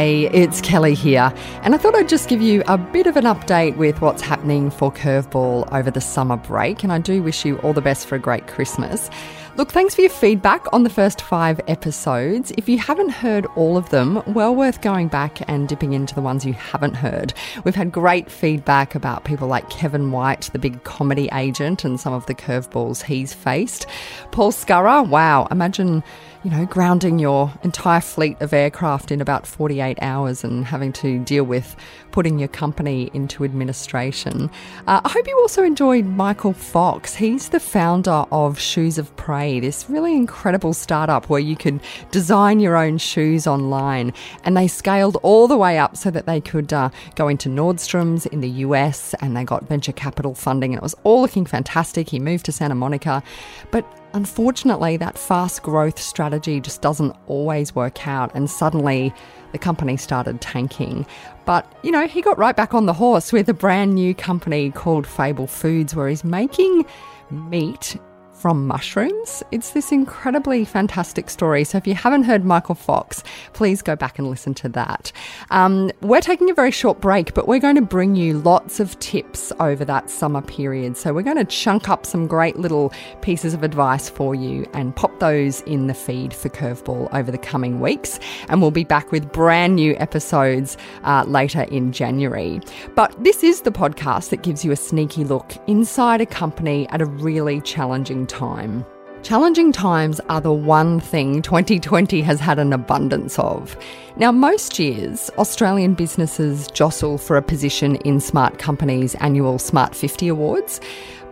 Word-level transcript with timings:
It's 0.00 0.62
Kelly 0.62 0.94
here, 0.94 1.30
and 1.62 1.74
I 1.74 1.78
thought 1.78 1.94
I'd 1.94 2.08
just 2.08 2.26
give 2.26 2.40
you 2.40 2.62
a 2.66 2.78
bit 2.78 3.06
of 3.06 3.16
an 3.16 3.24
update 3.24 3.76
with 3.76 4.00
what's 4.00 4.22
happening 4.22 4.70
for 4.70 4.90
Curveball 4.90 5.70
over 5.74 5.90
the 5.90 6.00
summer 6.00 6.38
break, 6.38 6.82
and 6.82 6.90
I 6.90 6.98
do 6.98 7.22
wish 7.22 7.44
you 7.44 7.58
all 7.58 7.74
the 7.74 7.82
best 7.82 8.06
for 8.06 8.14
a 8.14 8.18
great 8.18 8.46
Christmas. 8.46 9.10
Look, 9.56 9.72
thanks 9.72 9.94
for 9.94 10.00
your 10.00 10.08
feedback 10.08 10.64
on 10.72 10.84
the 10.84 10.90
first 10.90 11.20
five 11.20 11.60
episodes. 11.68 12.50
If 12.56 12.66
you 12.66 12.78
haven't 12.78 13.10
heard 13.10 13.44
all 13.56 13.76
of 13.76 13.90
them, 13.90 14.22
well 14.28 14.54
worth 14.54 14.80
going 14.80 15.08
back 15.08 15.46
and 15.50 15.68
dipping 15.68 15.92
into 15.92 16.14
the 16.14 16.22
ones 16.22 16.46
you 16.46 16.54
haven't 16.54 16.94
heard. 16.94 17.34
We've 17.64 17.74
had 17.74 17.92
great 17.92 18.30
feedback 18.30 18.94
about 18.94 19.24
people 19.24 19.48
like 19.48 19.68
Kevin 19.68 20.12
White, 20.12 20.48
the 20.54 20.58
big 20.58 20.82
comedy 20.84 21.28
agent, 21.34 21.84
and 21.84 22.00
some 22.00 22.14
of 22.14 22.24
the 22.24 22.34
curveballs 22.34 23.02
he's 23.02 23.34
faced. 23.34 23.84
Paul 24.30 24.50
Scurrah, 24.50 25.06
wow, 25.06 25.46
imagine 25.50 26.02
you 26.42 26.50
know, 26.50 26.64
grounding 26.64 27.18
your 27.18 27.52
entire 27.62 28.00
fleet 28.00 28.40
of 28.40 28.52
aircraft 28.54 29.12
in 29.12 29.20
about 29.20 29.46
48 29.46 29.98
hours 30.00 30.42
and 30.42 30.64
having 30.64 30.90
to 30.94 31.18
deal 31.18 31.44
with 31.44 31.76
putting 32.12 32.38
your 32.38 32.48
company 32.48 33.10
into 33.12 33.44
administration. 33.44 34.50
Uh, 34.86 35.02
I 35.04 35.08
hope 35.10 35.26
you 35.26 35.38
also 35.38 35.62
enjoyed 35.62 36.06
Michael 36.06 36.54
Fox. 36.54 37.14
He's 37.14 37.50
the 37.50 37.60
founder 37.60 38.24
of 38.32 38.58
Shoes 38.58 38.96
of 38.96 39.14
Prey, 39.16 39.60
this 39.60 39.90
really 39.90 40.16
incredible 40.16 40.72
startup 40.72 41.28
where 41.28 41.40
you 41.40 41.56
could 41.56 41.78
design 42.10 42.58
your 42.58 42.76
own 42.76 42.96
shoes 42.96 43.46
online. 43.46 44.14
And 44.42 44.56
they 44.56 44.66
scaled 44.66 45.18
all 45.22 45.46
the 45.46 45.58
way 45.58 45.78
up 45.78 45.96
so 45.96 46.10
that 46.10 46.24
they 46.24 46.40
could 46.40 46.72
uh, 46.72 46.88
go 47.16 47.28
into 47.28 47.50
Nordstrom's 47.50 48.24
in 48.26 48.40
the 48.40 48.50
US 48.50 49.14
and 49.20 49.36
they 49.36 49.44
got 49.44 49.68
venture 49.68 49.92
capital 49.92 50.34
funding. 50.34 50.72
And 50.72 50.78
it 50.78 50.82
was 50.82 50.96
all 51.04 51.20
looking 51.20 51.44
fantastic. 51.44 52.08
He 52.08 52.18
moved 52.18 52.46
to 52.46 52.52
Santa 52.52 52.74
Monica. 52.74 53.22
But 53.70 53.84
Unfortunately, 54.12 54.96
that 54.96 55.16
fast 55.16 55.62
growth 55.62 55.98
strategy 55.98 56.60
just 56.60 56.82
doesn't 56.82 57.14
always 57.28 57.74
work 57.74 58.08
out, 58.08 58.32
and 58.34 58.50
suddenly 58.50 59.14
the 59.52 59.58
company 59.58 59.96
started 59.96 60.40
tanking. 60.40 61.06
But, 61.44 61.70
you 61.82 61.92
know, 61.92 62.06
he 62.08 62.20
got 62.20 62.36
right 62.36 62.56
back 62.56 62.74
on 62.74 62.86
the 62.86 62.92
horse 62.92 63.32
with 63.32 63.48
a 63.48 63.54
brand 63.54 63.94
new 63.94 64.14
company 64.14 64.72
called 64.72 65.06
Fable 65.06 65.46
Foods, 65.46 65.94
where 65.94 66.08
he's 66.08 66.24
making 66.24 66.84
meat 67.30 67.96
from 68.40 68.66
mushrooms. 68.66 69.42
It's 69.52 69.72
this 69.72 69.92
incredibly 69.92 70.64
fantastic 70.64 71.28
story. 71.28 71.62
So 71.62 71.76
if 71.76 71.86
you 71.86 71.94
haven't 71.94 72.22
heard 72.22 72.42
Michael 72.42 72.74
Fox, 72.74 73.22
please 73.52 73.82
go 73.82 73.94
back 73.94 74.18
and 74.18 74.30
listen 74.30 74.54
to 74.54 74.68
that. 74.70 75.12
Um, 75.50 75.90
we're 76.00 76.22
taking 76.22 76.48
a 76.48 76.54
very 76.54 76.70
short 76.70 77.02
break, 77.02 77.34
but 77.34 77.46
we're 77.46 77.60
going 77.60 77.74
to 77.74 77.82
bring 77.82 78.16
you 78.16 78.38
lots 78.38 78.80
of 78.80 78.98
tips 78.98 79.52
over 79.60 79.84
that 79.84 80.08
summer 80.08 80.40
period. 80.40 80.96
So 80.96 81.12
we're 81.12 81.22
going 81.22 81.36
to 81.36 81.44
chunk 81.44 81.90
up 81.90 82.06
some 82.06 82.26
great 82.26 82.56
little 82.56 82.94
pieces 83.20 83.52
of 83.52 83.62
advice 83.62 84.08
for 84.08 84.34
you 84.34 84.66
and 84.72 84.96
pop 84.96 85.18
those 85.20 85.60
in 85.62 85.86
the 85.86 85.94
feed 85.94 86.32
for 86.32 86.48
Curveball 86.48 87.12
over 87.12 87.30
the 87.30 87.38
coming 87.38 87.80
weeks. 87.80 88.18
And 88.48 88.62
we'll 88.62 88.70
be 88.70 88.84
back 88.84 89.12
with 89.12 89.30
brand 89.32 89.76
new 89.76 89.94
episodes 89.98 90.78
uh, 91.04 91.24
later 91.28 91.62
in 91.64 91.92
January. 91.92 92.60
But 92.94 93.22
this 93.22 93.44
is 93.44 93.60
the 93.62 93.70
podcast 93.70 94.30
that 94.30 94.42
gives 94.42 94.64
you 94.64 94.72
a 94.72 94.76
sneaky 94.76 95.24
look 95.24 95.52
inside 95.66 96.22
a 96.22 96.26
company 96.26 96.88
at 96.88 97.02
a 97.02 97.06
really 97.06 97.60
challenging 97.60 98.26
time. 98.30 98.86
Challenging 99.22 99.70
times 99.70 100.18
are 100.30 100.40
the 100.40 100.52
one 100.52 100.98
thing 100.98 101.42
2020 101.42 102.22
has 102.22 102.40
had 102.40 102.58
an 102.58 102.72
abundance 102.72 103.38
of. 103.38 103.76
Now, 104.16 104.32
most 104.32 104.78
years, 104.78 105.30
Australian 105.36 105.92
businesses 105.92 106.68
jostle 106.68 107.18
for 107.18 107.36
a 107.36 107.42
position 107.42 107.96
in 107.96 108.18
Smart 108.18 108.58
Company's 108.58 109.14
annual 109.16 109.58
Smart 109.58 109.94
50 109.94 110.28
Awards. 110.28 110.80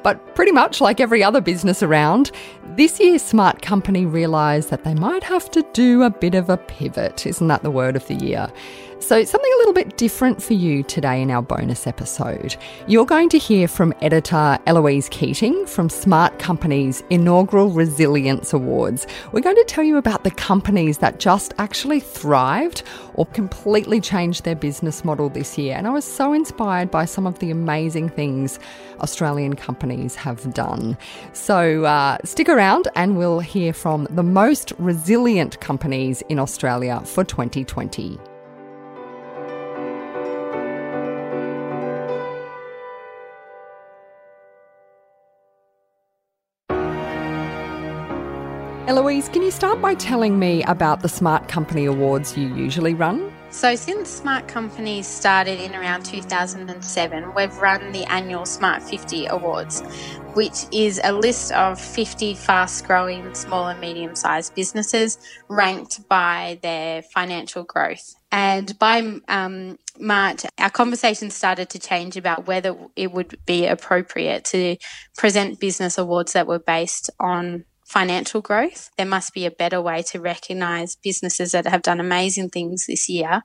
But 0.02 0.34
pretty 0.34 0.52
much 0.52 0.82
like 0.82 1.00
every 1.00 1.24
other 1.24 1.40
business 1.40 1.82
around, 1.82 2.30
this 2.76 3.00
year 3.00 3.18
Smart 3.18 3.62
Company 3.62 4.04
realised 4.04 4.68
that 4.68 4.84
they 4.84 4.94
might 4.94 5.22
have 5.22 5.50
to 5.52 5.66
do 5.72 6.02
a 6.02 6.10
bit 6.10 6.34
of 6.34 6.50
a 6.50 6.58
pivot. 6.58 7.26
Isn't 7.26 7.48
that 7.48 7.62
the 7.62 7.70
word 7.70 7.96
of 7.96 8.06
the 8.06 8.14
year? 8.14 8.52
So, 9.00 9.22
something 9.24 9.52
a 9.54 9.58
little 9.58 9.72
bit 9.72 9.96
different 9.96 10.42
for 10.42 10.54
you 10.54 10.82
today 10.82 11.22
in 11.22 11.30
our 11.30 11.40
bonus 11.40 11.86
episode. 11.86 12.56
You're 12.88 13.06
going 13.06 13.28
to 13.28 13.38
hear 13.38 13.68
from 13.68 13.94
editor 14.02 14.58
Eloise 14.66 15.08
Keating 15.08 15.66
from 15.66 15.88
Smart 15.88 16.40
Company's 16.40 17.04
inaugural 17.08 17.70
Resilience 17.70 18.52
Awards. 18.52 19.06
We're 19.30 19.40
going 19.40 19.56
to 19.56 19.64
tell 19.68 19.84
you 19.84 19.98
about 19.98 20.24
the 20.24 20.32
companies 20.32 20.98
that 20.98 21.20
just 21.20 21.54
actually 21.58 22.00
thrived 22.00 22.82
or 23.14 23.24
completely 23.26 24.00
changed 24.00 24.44
their 24.44 24.56
business 24.56 25.04
model 25.04 25.28
this 25.30 25.56
year. 25.56 25.76
And 25.76 25.86
I 25.86 25.90
was 25.90 26.04
so 26.04 26.32
inspired 26.32 26.90
by 26.90 27.04
some 27.04 27.26
of 27.26 27.38
the 27.38 27.52
amazing 27.52 28.08
things 28.08 28.58
Australian 29.00 29.54
companies 29.54 30.16
have 30.16 30.52
done. 30.52 30.98
So, 31.32 31.84
uh, 31.84 32.18
stick 32.24 32.48
around 32.48 32.88
and 32.96 33.16
we'll 33.16 33.40
hear 33.40 33.72
from 33.72 34.08
the 34.10 34.24
most 34.24 34.72
resilient 34.76 35.60
companies 35.60 36.20
in 36.28 36.40
Australia 36.40 37.00
for 37.04 37.22
2020. 37.22 38.18
Eloise, 48.88 49.28
can 49.28 49.42
you 49.42 49.50
start 49.50 49.82
by 49.82 49.94
telling 49.94 50.38
me 50.38 50.62
about 50.64 51.02
the 51.02 51.10
Smart 51.10 51.46
Company 51.46 51.84
Awards 51.84 52.38
you 52.38 52.48
usually 52.54 52.94
run? 52.94 53.30
So, 53.50 53.74
since 53.74 54.08
Smart 54.08 54.48
Company 54.48 55.02
started 55.02 55.60
in 55.60 55.74
around 55.74 56.06
2007, 56.06 57.34
we've 57.34 57.54
run 57.58 57.92
the 57.92 58.10
annual 58.10 58.46
Smart 58.46 58.82
50 58.82 59.26
Awards, 59.26 59.82
which 60.32 60.64
is 60.72 61.02
a 61.04 61.12
list 61.12 61.52
of 61.52 61.78
50 61.78 62.32
fast 62.32 62.86
growing 62.86 63.34
small 63.34 63.66
and 63.66 63.78
medium 63.78 64.16
sized 64.16 64.54
businesses 64.54 65.18
ranked 65.50 66.08
by 66.08 66.58
their 66.62 67.02
financial 67.02 67.64
growth. 67.64 68.14
And 68.32 68.78
by 68.78 69.20
um, 69.28 69.78
March, 70.00 70.46
our 70.56 70.70
conversation 70.70 71.28
started 71.28 71.68
to 71.70 71.78
change 71.78 72.16
about 72.16 72.46
whether 72.46 72.74
it 72.96 73.12
would 73.12 73.38
be 73.44 73.66
appropriate 73.66 74.46
to 74.46 74.78
present 75.14 75.60
business 75.60 75.98
awards 75.98 76.32
that 76.32 76.46
were 76.46 76.58
based 76.58 77.10
on 77.20 77.66
financial 77.88 78.42
growth. 78.42 78.90
There 78.98 79.06
must 79.06 79.32
be 79.32 79.46
a 79.46 79.50
better 79.50 79.80
way 79.80 80.02
to 80.02 80.20
recognize 80.20 80.96
businesses 80.96 81.52
that 81.52 81.66
have 81.66 81.80
done 81.82 82.00
amazing 82.00 82.50
things 82.50 82.84
this 82.86 83.08
year 83.08 83.42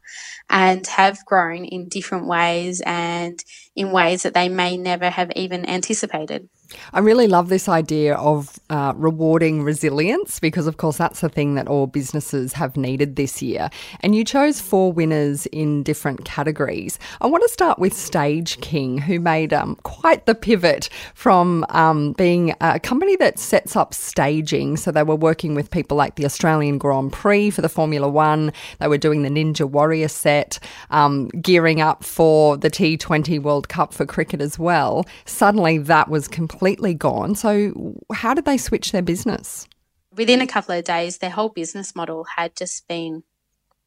and 0.50 0.86
have 0.86 1.26
grown 1.26 1.64
in 1.64 1.88
different 1.88 2.28
ways 2.28 2.82
and 2.86 3.42
in 3.74 3.92
ways 3.92 4.24
that 4.24 4.34
they 4.34 4.50
may 4.50 4.76
never 4.76 5.10
have 5.10 5.32
even 5.38 5.66
anticipated. 5.68 6.50
I 6.94 7.00
really 7.00 7.28
love 7.28 7.50
this 7.50 7.68
idea 7.68 8.16
of 8.16 8.60
uh, 8.70 8.94
rewarding 8.96 9.64
resilience 9.64 10.40
because, 10.40 10.68
of 10.68 10.78
course, 10.78 10.98
that's 10.98 11.22
the 11.22 11.30
thing 11.30 11.56
that 11.56 11.68
all 11.68 11.88
businesses 11.88 12.54
have 12.54 12.78
needed 12.78 13.16
this 13.16 13.42
year. 13.42 13.70
And 14.02 14.16
you 14.16 14.24
chose 14.24 14.60
four 14.60 14.92
winners 14.92 15.46
in 15.48 15.84
different 15.84 16.26
categories. 16.26 17.00
I 17.22 17.28
want 17.28 17.44
to 17.44 17.50
start 17.50 17.80
with 17.80 17.94
Stage 17.94 18.60
King, 18.62 18.98
who 18.98 19.20
made 19.20 19.54
um, 19.54 19.76
quite 19.84 20.26
the 20.26 20.36
pivot 20.36 20.90
from 21.14 21.66
um, 21.70 22.14
being 22.14 22.56
a 22.62 22.80
company 22.80 23.16
that 23.18 23.40
sets 23.40 23.76
up 23.76 23.94
staging. 23.94 24.78
So 24.78 24.92
they 24.92 25.04
were 25.04 25.16
working 25.16 25.56
with 25.56 25.72
people 25.72 25.98
like 25.98 26.16
the 26.16 26.26
Australian 26.26 26.78
Grand 26.78 27.12
Prix 27.12 27.50
for 27.52 27.62
the 27.62 27.70
Formula 27.70 28.08
One, 28.08 28.52
they 28.80 28.88
were 28.88 28.98
doing 28.98 29.24
the 29.24 29.30
Ninja 29.30 29.70
Warrior 29.70 30.08
set, 30.08 30.60
um, 30.92 31.28
gearing 31.30 31.82
up 31.82 32.04
for 32.04 32.58
the 32.58 32.70
T20 32.70 33.42
World 33.42 33.70
Cup 33.70 33.94
for 33.94 34.06
cricket 34.06 34.42
as 34.42 34.58
well. 34.58 35.06
Suddenly, 35.26 35.80
that 35.80 36.10
was 36.10 36.28
completely 36.28 36.53
completely 36.54 36.94
gone. 36.94 37.36
So, 37.36 37.96
how 38.14 38.34
did 38.34 38.46
they 38.46 38.58
switch 38.58 38.92
their 38.92 39.02
business? 39.02 39.68
Within 40.16 40.42
a 40.42 40.48
couple 40.48 40.76
of 40.76 40.84
days, 40.84 41.18
their 41.18 41.32
whole 41.32 41.50
business 41.50 41.96
model 41.96 42.26
had 42.36 42.56
just 42.56 42.88
been 42.88 43.24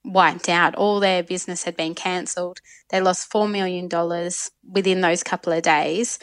wiped 0.04 0.48
out. 0.48 0.74
All 0.74 0.98
their 0.98 1.22
business 1.22 1.62
had 1.62 1.76
been 1.76 1.94
cancelled. 1.94 2.60
They 2.90 3.00
lost 3.00 3.30
$4 3.30 3.50
million 3.50 3.88
within 4.68 5.00
those 5.00 5.22
couple 5.22 5.52
of 5.52 5.62
days. 5.62 6.18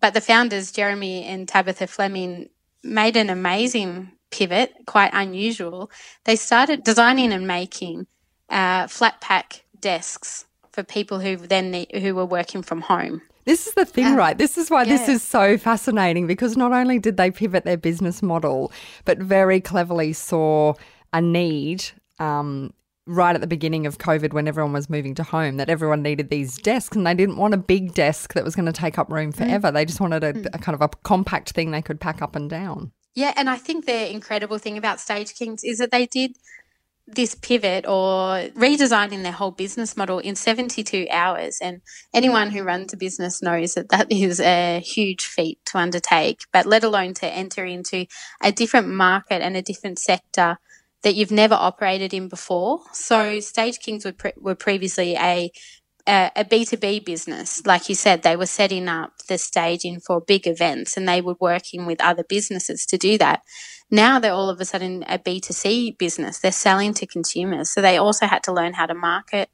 But 0.00 0.14
the 0.14 0.20
founders, 0.20 0.70
Jeremy 0.70 1.24
and 1.24 1.48
Tabitha 1.48 1.88
Fleming, 1.88 2.48
made 2.84 3.16
an 3.16 3.30
amazing 3.30 4.12
pivot, 4.30 4.72
quite 4.86 5.10
unusual. 5.12 5.90
They 6.24 6.36
started 6.36 6.84
designing 6.84 7.32
and 7.32 7.46
making 7.46 8.06
uh, 8.48 8.86
flat 8.86 9.20
pack 9.20 9.64
desks 9.80 10.46
for 10.78 10.84
people 10.84 11.18
who 11.18 11.36
then 11.36 11.86
who 11.92 12.14
were 12.14 12.24
working 12.24 12.62
from 12.62 12.82
home. 12.82 13.20
This 13.44 13.66
is 13.66 13.74
the 13.74 13.84
thing, 13.84 14.14
right? 14.14 14.38
This 14.38 14.56
is 14.56 14.70
why 14.70 14.84
yeah. 14.84 14.96
this 14.96 15.08
is 15.08 15.24
so 15.24 15.58
fascinating 15.58 16.28
because 16.28 16.56
not 16.56 16.70
only 16.70 17.00
did 17.00 17.16
they 17.16 17.32
pivot 17.32 17.64
their 17.64 17.76
business 17.76 18.22
model, 18.22 18.70
but 19.04 19.18
very 19.18 19.60
cleverly 19.60 20.12
saw 20.12 20.74
a 21.12 21.20
need 21.20 21.84
um, 22.20 22.72
right 23.06 23.34
at 23.34 23.40
the 23.40 23.48
beginning 23.48 23.86
of 23.86 23.98
COVID 23.98 24.32
when 24.32 24.46
everyone 24.46 24.72
was 24.72 24.88
moving 24.88 25.16
to 25.16 25.24
home 25.24 25.56
that 25.56 25.68
everyone 25.68 26.00
needed 26.00 26.30
these 26.30 26.58
desks 26.58 26.96
and 26.96 27.04
they 27.04 27.14
didn't 27.14 27.38
want 27.38 27.54
a 27.54 27.58
big 27.58 27.92
desk 27.94 28.34
that 28.34 28.44
was 28.44 28.54
going 28.54 28.66
to 28.66 28.72
take 28.72 28.98
up 28.98 29.10
room 29.10 29.32
mm. 29.32 29.36
forever. 29.36 29.70
Mm. 29.70 29.74
They 29.74 29.84
just 29.84 30.00
wanted 30.00 30.22
a, 30.22 30.32
mm. 30.32 30.46
a, 30.52 30.58
kind 30.58 30.76
of 30.76 30.82
a 30.82 30.88
compact 31.02 31.50
thing 31.50 31.72
they 31.72 31.82
could 31.82 31.98
pack 31.98 32.22
up 32.22 32.36
and 32.36 32.48
down. 32.48 32.92
Yeah, 33.16 33.32
and 33.34 33.50
I 33.50 33.56
think 33.56 33.86
the 33.86 34.12
incredible 34.12 34.58
thing 34.58 34.78
about 34.78 35.00
Stage 35.00 35.34
Kings 35.34 35.64
is 35.64 35.78
that 35.78 35.90
they 35.90 36.06
did 36.06 36.36
this 37.08 37.34
pivot 37.34 37.86
or 37.86 38.50
redesigning 38.56 39.24
their 39.24 39.32
whole 39.32 39.52
business 39.52 39.96
model 39.96 40.20
in 40.20 40.36
72 40.36 41.08
hours. 41.10 41.58
And 41.62 41.82
anyone 42.14 42.50
who 42.50 42.62
runs 42.64 42.94
a 42.94 42.98
business 42.98 43.42
knows 43.42 43.74
that 43.74 43.90
that 43.90 44.12
is 44.12 44.40
a 44.40 44.80
huge 44.80 45.26
feat 45.26 45.60
to 45.66 45.78
undertake, 45.78 46.42
but 46.52 46.66
let 46.66 46.84
alone 46.84 47.14
to 47.16 47.26
enter 47.26 47.64
into 47.64 48.06
a 48.42 48.52
different 48.52 48.88
market 48.88 49.42
and 49.42 49.56
a 49.56 49.62
different 49.62 49.98
sector 49.98 50.58
that 51.04 51.14
you've 51.16 51.32
never 51.32 51.54
operated 51.54 52.14
in 52.14 52.28
before. 52.28 52.80
So 52.92 53.40
Stage 53.40 53.80
Kings 53.80 54.04
were, 54.04 54.12
pre- 54.12 54.32
were 54.38 54.56
previously 54.56 55.16
a 55.16 55.50
a 56.36 56.44
B2B 56.44 57.06
business. 57.06 57.66
Like 57.66 57.88
you 57.88 57.96
said, 57.96 58.22
they 58.24 58.36
were 58.36 58.46
setting 58.46 58.88
up 58.88 59.14
the 59.28 59.38
staging 59.38 60.00
for 60.00 60.20
big 60.20 60.46
events 60.48 60.98
and 60.98 61.08
they 61.08 61.22
were 61.22 61.36
working 61.40 61.86
with 61.86 62.02
other 62.02 62.24
businesses 62.24 62.86
to 62.88 62.98
do 62.98 63.18
that. 63.18 63.42
Now 63.90 64.18
they're 64.18 64.32
all 64.32 64.50
of 64.50 64.60
a 64.60 64.64
sudden 64.64 65.04
a 65.08 65.18
B2C 65.18 65.98
business. 65.98 66.38
They're 66.38 66.52
selling 66.52 66.94
to 66.94 67.06
consumers. 67.06 67.70
So 67.70 67.80
they 67.80 67.96
also 67.96 68.26
had 68.26 68.42
to 68.44 68.52
learn 68.52 68.74
how 68.74 68.86
to 68.86 68.94
market 68.94 69.50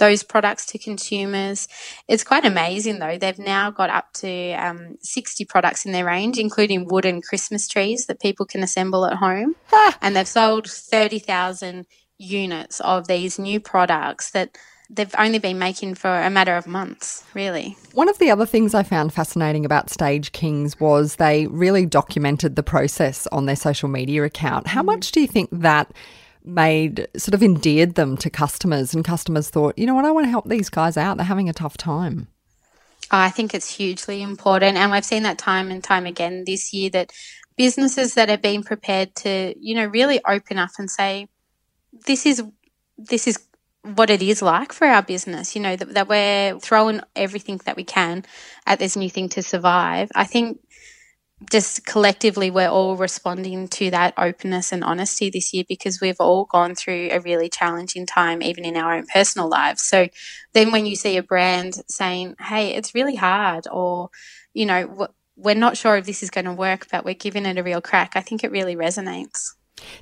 those 0.00 0.22
products 0.22 0.66
to 0.66 0.78
consumers. 0.78 1.68
It's 2.08 2.24
quite 2.24 2.44
amazing 2.44 2.98
though. 2.98 3.18
They've 3.18 3.38
now 3.38 3.70
got 3.70 3.90
up 3.90 4.12
to 4.14 4.52
um, 4.54 4.96
60 5.00 5.44
products 5.44 5.84
in 5.86 5.92
their 5.92 6.06
range, 6.06 6.38
including 6.38 6.88
wooden 6.88 7.22
Christmas 7.22 7.68
trees 7.68 8.06
that 8.06 8.20
people 8.20 8.46
can 8.46 8.62
assemble 8.62 9.06
at 9.06 9.18
home. 9.18 9.54
and 10.02 10.16
they've 10.16 10.26
sold 10.26 10.68
30,000 10.68 11.86
units 12.18 12.80
of 12.80 13.06
these 13.06 13.38
new 13.38 13.60
products 13.60 14.30
that 14.32 14.56
they've 14.92 15.14
only 15.18 15.38
been 15.38 15.58
making 15.58 15.94
for 15.94 16.10
a 16.10 16.28
matter 16.28 16.56
of 16.56 16.66
months, 16.66 17.24
really. 17.32 17.76
One 17.94 18.08
of 18.08 18.18
the 18.18 18.30
other 18.30 18.46
things 18.46 18.74
I 18.74 18.82
found 18.82 19.12
fascinating 19.12 19.64
about 19.64 19.88
Stage 19.88 20.32
Kings 20.32 20.78
was 20.80 21.16
they 21.16 21.46
really 21.46 21.86
documented 21.86 22.56
the 22.56 22.62
process 22.62 23.26
on 23.28 23.46
their 23.46 23.56
social 23.56 23.88
media 23.88 24.24
account. 24.24 24.66
How 24.66 24.82
mm. 24.82 24.86
much 24.86 25.12
do 25.12 25.20
you 25.20 25.28
think 25.28 25.48
that 25.52 25.92
made 26.42 27.06
sort 27.16 27.34
of 27.34 27.42
endeared 27.42 27.94
them 27.94 28.16
to 28.16 28.30
customers 28.30 28.94
and 28.94 29.04
customers 29.04 29.50
thought, 29.50 29.78
you 29.78 29.86
know 29.86 29.94
what, 29.94 30.04
I 30.04 30.10
want 30.10 30.26
to 30.26 30.30
help 30.30 30.48
these 30.48 30.68
guys 30.70 30.96
out. 30.96 31.16
They're 31.16 31.26
having 31.26 31.48
a 31.48 31.54
tough 31.54 31.76
time. 31.76 32.28
I 33.10 33.30
think 33.30 33.54
it's 33.54 33.76
hugely 33.76 34.22
important. 34.22 34.76
And 34.76 34.90
we've 34.90 35.04
seen 35.04 35.22
that 35.24 35.38
time 35.38 35.70
and 35.70 35.82
time 35.82 36.06
again 36.06 36.44
this 36.46 36.72
year 36.72 36.90
that 36.90 37.12
businesses 37.56 38.14
that 38.14 38.28
have 38.28 38.40
been 38.40 38.62
prepared 38.62 39.14
to, 39.16 39.54
you 39.58 39.74
know, 39.74 39.86
really 39.86 40.20
open 40.26 40.58
up 40.58 40.70
and 40.78 40.90
say, 40.90 41.28
this 42.06 42.24
is, 42.24 42.42
this 42.96 43.26
is 43.26 43.38
what 43.82 44.10
it 44.10 44.22
is 44.22 44.42
like 44.42 44.72
for 44.72 44.86
our 44.86 45.02
business, 45.02 45.56
you 45.56 45.62
know, 45.62 45.74
that, 45.74 45.94
that 45.94 46.08
we're 46.08 46.58
throwing 46.58 47.00
everything 47.16 47.60
that 47.64 47.76
we 47.76 47.84
can 47.84 48.24
at 48.66 48.78
this 48.78 48.96
new 48.96 49.08
thing 49.08 49.28
to 49.30 49.42
survive. 49.42 50.10
I 50.14 50.24
think 50.24 50.60
just 51.50 51.86
collectively 51.86 52.50
we're 52.50 52.68
all 52.68 52.96
responding 52.96 53.66
to 53.66 53.90
that 53.90 54.12
openness 54.18 54.72
and 54.72 54.84
honesty 54.84 55.30
this 55.30 55.54
year 55.54 55.64
because 55.66 56.00
we've 56.00 56.20
all 56.20 56.44
gone 56.44 56.74
through 56.74 57.08
a 57.10 57.18
really 57.20 57.48
challenging 57.48 58.04
time 58.04 58.42
even 58.42 58.64
in 58.64 58.76
our 58.76 58.94
own 58.94 59.06
personal 59.06 59.48
lives 59.48 59.82
so 59.82 60.06
then 60.52 60.70
when 60.70 60.84
you 60.84 60.94
see 60.94 61.16
a 61.16 61.22
brand 61.22 61.74
saying 61.88 62.34
hey 62.40 62.74
it's 62.74 62.94
really 62.94 63.16
hard 63.16 63.66
or 63.72 64.10
you 64.52 64.66
know 64.66 65.08
we're 65.36 65.54
not 65.54 65.78
sure 65.78 65.96
if 65.96 66.04
this 66.04 66.22
is 66.22 66.28
going 66.28 66.44
to 66.44 66.52
work 66.52 66.86
but 66.92 67.06
we're 67.06 67.14
giving 67.14 67.46
it 67.46 67.56
a 67.56 67.62
real 67.62 67.80
crack 67.80 68.12
i 68.16 68.20
think 68.20 68.44
it 68.44 68.50
really 68.50 68.76
resonates 68.76 69.52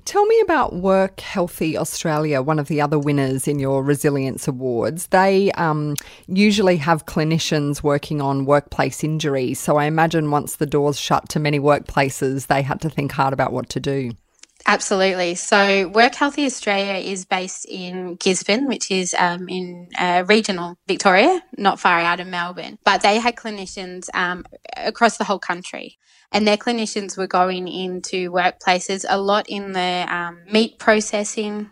Tell 0.05 0.27
me 0.27 0.41
about 0.41 0.75
Work 0.75 1.21
Healthy 1.21 1.77
Australia, 1.77 2.43
one 2.43 2.59
of 2.59 2.69
the 2.69 2.81
other 2.81 2.99
winners 2.99 3.47
in 3.49 3.59
your 3.59 3.83
Resilience 3.83 4.49
Awards. 4.49 5.09
They 5.09 5.51
um, 5.53 5.95
usually 6.27 6.77
have 6.79 7.07
clinicians 7.07 7.83
working 7.83 8.21
on 8.21 8.45
workplace 8.45 9.05
injuries. 9.05 9.59
So 9.59 9.77
I 9.77 9.85
imagine 9.85 10.31
once 10.31 10.57
the 10.57 10.67
doors 10.67 10.99
shut 10.99 11.29
to 11.31 11.41
many 11.41 11.61
workplaces, 11.61 12.47
they 12.47 12.63
had 12.63 12.81
to 12.83 12.91
think 12.91 13.13
hard 13.13 13.33
about 13.33 13.53
what 13.53 13.69
to 13.71 13.81
do. 13.81 14.13
Absolutely. 14.67 15.35
So, 15.35 15.89
Work 15.89 16.15
Healthy 16.15 16.45
Australia 16.45 16.95
is 16.95 17.25
based 17.25 17.65
in 17.67 18.17
Gisborne, 18.17 18.67
which 18.67 18.91
is 18.91 19.15
um, 19.19 19.49
in 19.49 19.89
uh, 19.99 20.25
regional 20.27 20.77
Victoria, 20.87 21.43
not 21.57 21.81
far 21.81 21.99
out 22.01 22.21
of 22.21 22.27
Melbourne. 22.27 22.79
But 22.85 23.01
they 23.01 23.19
had 23.19 23.37
clinicians 23.37 24.09
um, 24.15 24.45
across 24.77 25.17
the 25.17 25.25
whole 25.25 25.39
country 25.39 25.99
and 26.33 26.47
their 26.47 26.57
clinicians 26.57 27.17
were 27.17 27.27
going 27.27 27.69
into 27.69 28.31
workplaces 28.31 29.05
a 29.09 29.21
lot 29.21 29.49
in 29.49 29.73
the 29.73 30.07
um, 30.09 30.41
meat 30.51 30.79
processing 30.79 31.71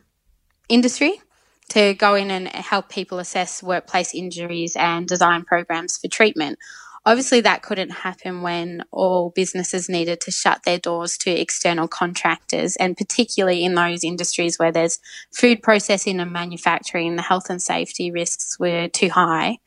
industry 0.68 1.20
to 1.68 1.94
go 1.94 2.14
in 2.14 2.30
and 2.30 2.48
help 2.48 2.88
people 2.88 3.18
assess 3.18 3.62
workplace 3.62 4.14
injuries 4.14 4.76
and 4.76 5.08
design 5.08 5.44
programs 5.44 5.98
for 5.98 6.08
treatment. 6.08 6.58
Obviously, 7.06 7.40
that 7.40 7.62
couldn't 7.62 7.90
happen 7.90 8.42
when 8.42 8.82
all 8.90 9.30
businesses 9.30 9.88
needed 9.88 10.20
to 10.22 10.32
shut 10.32 10.64
their 10.64 10.78
doors 10.78 11.16
to 11.18 11.30
external 11.30 11.86
contractors, 11.86 12.74
and 12.76 12.96
particularly 12.96 13.64
in 13.64 13.74
those 13.76 14.02
industries 14.02 14.58
where 14.58 14.72
there's 14.72 14.98
food 15.32 15.62
processing 15.62 16.18
and 16.18 16.32
manufacturing, 16.32 17.14
the 17.14 17.22
health 17.22 17.48
and 17.48 17.62
safety 17.62 18.10
risks 18.10 18.58
were 18.58 18.88
too 18.88 19.08
high. 19.08 19.58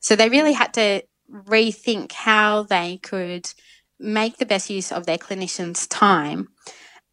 So 0.00 0.14
they 0.14 0.28
really 0.28 0.52
had 0.52 0.74
to 0.74 1.02
rethink 1.32 2.12
how 2.12 2.64
they 2.64 2.98
could 2.98 3.48
make 3.98 4.36
the 4.36 4.44
best 4.44 4.68
use 4.68 4.92
of 4.92 5.06
their 5.06 5.16
clinicians' 5.16 5.86
time. 5.88 6.48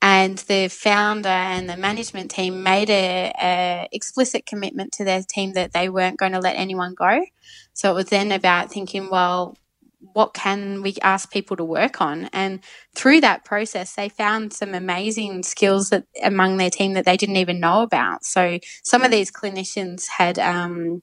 And 0.02 0.40
the 0.40 0.68
founder 0.68 1.30
and 1.30 1.70
the 1.70 1.78
management 1.78 2.32
team 2.32 2.64
made 2.64 2.90
a, 2.90 3.32
a, 3.42 3.88
explicit 3.92 4.48
commitment 4.48 4.92
to 4.94 5.04
their 5.04 5.22
team 5.22 5.54
that 5.54 5.74
they 5.74 5.90
weren't 5.90 6.18
going 6.18 6.32
to 6.32 6.40
let 6.40 6.58
anyone 6.58 6.96
go. 6.96 7.24
So 7.74 7.92
it 7.92 7.94
was 7.94 8.08
then 8.08 8.32
about 8.32 8.72
thinking, 8.72 9.12
well, 9.12 9.56
what 10.14 10.34
can 10.34 10.82
we 10.82 10.96
ask 11.02 11.32
people 11.32 11.56
to 11.58 11.64
work 11.64 12.02
on? 12.02 12.30
And 12.34 12.60
through 12.96 13.22
that 13.22 13.46
process, 13.46 13.94
they 13.94 14.10
found 14.10 14.54
some 14.54 14.74
amazing 14.74 15.44
skills 15.44 15.90
that 15.90 16.06
among 16.24 16.58
their 16.58 16.70
team 16.70 16.94
that 16.94 17.06
they 17.06 17.18
didn't 17.18 17.38
even 17.38 17.60
know 17.60 17.82
about. 17.82 18.26
So 18.26 18.60
some 18.84 19.04
of 19.04 19.12
these 19.12 19.32
clinicians 19.32 20.08
had 20.08 20.40
um, 20.40 21.02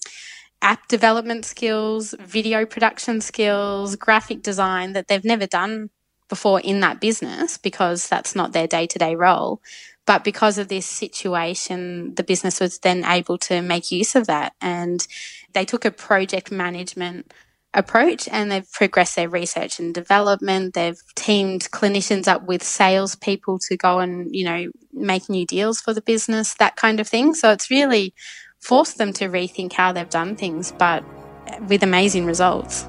app 0.61 0.89
development 0.89 1.45
skills, 1.45 2.15
video 2.21 2.67
production 2.67 3.21
skills, 3.21 3.97
graphic 3.97 4.43
design 4.43 4.93
that 4.93 5.09
they've 5.09 5.25
never 5.25 5.47
done 5.47 5.91
before 6.29 6.61
in 6.61 6.81
that 6.81 7.00
business 7.00 7.56
because 7.56 8.09
that's 8.09 8.35
not 8.35 8.53
their 8.53 8.67
day 8.67 8.87
to 8.87 8.99
day 8.99 9.15
role. 9.15 9.62
But 10.06 10.25
because 10.25 10.56
of 10.56 10.69
this 10.69 10.87
situation, 10.87 12.15
the 12.15 12.23
business 12.23 12.61
was 12.61 12.79
then 12.79 13.05
able 13.05 13.37
to 13.39 13.61
make 13.61 13.91
use 13.91 14.17
of 14.17 14.27
that. 14.27 14.55
And 14.61 15.06
they 15.53 15.65
took 15.65 15.85
a 15.85 15.91
project 15.91 16.50
management 16.50 17.33
approach 17.75 18.29
and 18.31 18.50
they've 18.50 18.70
progressed 18.73 19.17
their 19.17 19.29
research 19.29 19.79
and 19.79 19.94
development. 19.94 20.75
They've 20.75 21.00
teamed 21.15 21.70
clinicians 21.70 22.26
up 22.26 22.44
with 22.44 22.62
salespeople 22.62 23.59
to 23.61 23.76
go 23.76 24.00
and, 24.00 24.35
you 24.35 24.44
know, 24.44 24.70
make 24.93 25.29
new 25.29 25.47
deals 25.47 25.81
for 25.81 25.93
the 25.93 26.03
business, 26.03 26.55
that 26.55 26.76
kind 26.76 27.00
of 27.00 27.09
thing. 27.09 27.35
So 27.35 27.50
it's 27.50 27.70
really 27.70 28.15
forced 28.61 28.99
them 28.99 29.12
to 29.15 29.29
rethink 29.29 29.73
how 29.73 29.93
they've 29.93 30.09
done 30.09 30.35
things, 30.35 30.73
but 30.73 31.05
with 31.69 31.82
amazing 31.82 32.26
results. 32.26 32.88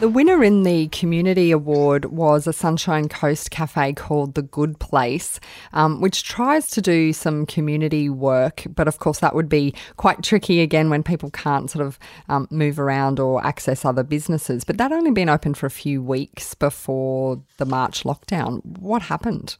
The 0.00 0.08
winner 0.08 0.42
in 0.42 0.64
the 0.64 0.88
community 0.88 1.52
award 1.52 2.06
was 2.06 2.46
a 2.46 2.52
Sunshine 2.52 3.08
Coast 3.08 3.52
cafe 3.52 3.92
called 3.92 4.34
The 4.34 4.42
Good 4.42 4.80
Place, 4.80 5.38
um, 5.72 6.00
which 6.00 6.24
tries 6.24 6.68
to 6.70 6.82
do 6.82 7.12
some 7.12 7.46
community 7.46 8.10
work. 8.10 8.64
But 8.68 8.88
of 8.88 8.98
course, 8.98 9.20
that 9.20 9.36
would 9.36 9.48
be 9.48 9.72
quite 9.96 10.22
tricky 10.22 10.60
again 10.60 10.90
when 10.90 11.04
people 11.04 11.30
can't 11.30 11.70
sort 11.70 11.86
of 11.86 11.98
um, 12.28 12.48
move 12.50 12.80
around 12.80 13.20
or 13.20 13.46
access 13.46 13.84
other 13.84 14.02
businesses. 14.02 14.64
But 14.64 14.78
that 14.78 14.90
only 14.90 15.12
been 15.12 15.28
open 15.28 15.54
for 15.54 15.66
a 15.66 15.70
few 15.70 16.02
weeks 16.02 16.54
before 16.54 17.40
the 17.58 17.64
March 17.64 18.02
lockdown. 18.02 18.64
What 18.64 19.02
happened? 19.02 19.56